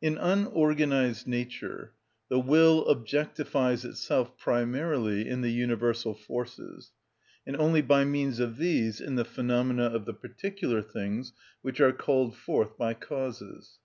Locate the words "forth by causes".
12.36-13.80